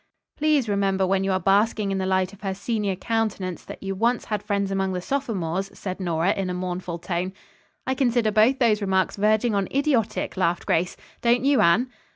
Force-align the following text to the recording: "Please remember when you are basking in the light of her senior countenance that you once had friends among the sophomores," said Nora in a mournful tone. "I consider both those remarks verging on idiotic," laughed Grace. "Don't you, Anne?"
"Please 0.35 0.67
remember 0.67 1.05
when 1.05 1.23
you 1.23 1.31
are 1.31 1.39
basking 1.39 1.91
in 1.91 1.99
the 1.99 2.07
light 2.07 2.33
of 2.33 2.41
her 2.41 2.55
senior 2.55 2.95
countenance 2.95 3.63
that 3.63 3.83
you 3.83 3.93
once 3.93 4.25
had 4.25 4.41
friends 4.41 4.71
among 4.71 4.93
the 4.93 4.99
sophomores," 4.99 5.69
said 5.77 5.99
Nora 5.99 6.33
in 6.33 6.49
a 6.49 6.55
mournful 6.55 6.97
tone. 6.97 7.33
"I 7.85 7.93
consider 7.93 8.31
both 8.31 8.57
those 8.57 8.81
remarks 8.81 9.15
verging 9.15 9.53
on 9.53 9.67
idiotic," 9.67 10.37
laughed 10.37 10.65
Grace. 10.65 10.97
"Don't 11.21 11.45
you, 11.45 11.61
Anne?" 11.61 11.91